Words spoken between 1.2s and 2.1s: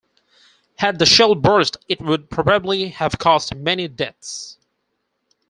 burst it